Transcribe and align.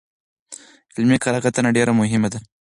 علمي 0.95 1.17
کره 1.23 1.39
کتنه 1.45 1.69
ډېره 1.77 1.93
مهمه 1.99 2.29
ده. 2.33 2.39